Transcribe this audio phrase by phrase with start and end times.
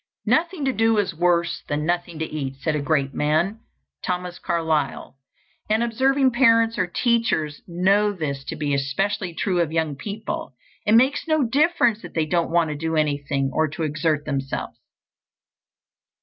[0.25, 3.59] "Nothing to do is worse than nothing to eat," said a great man,
[4.03, 5.15] Thomas Carlyle;
[5.69, 10.55] and observing parents or teachers know this to be especially true of young people.
[10.87, 14.79] It makes no difference that they don't want to do anything or to exert themselves.